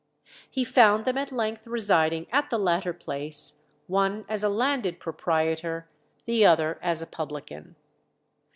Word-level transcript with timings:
He 0.49 0.63
found 0.63 1.05
them 1.05 1.15
at 1.19 1.31
length 1.31 1.67
residing 1.67 2.25
at 2.31 2.49
the 2.49 2.57
latter 2.57 2.91
place, 2.91 3.61
one 3.85 4.25
as 4.27 4.43
a 4.43 4.49
landed 4.49 4.99
proprietor, 4.99 5.87
the 6.25 6.43
other 6.43 6.79
as 6.81 7.03
a 7.03 7.05
publican. 7.05 7.75